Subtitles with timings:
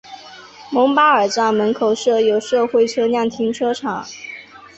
[0.71, 4.03] 蒙巴尔站门口设有社会车辆停车场。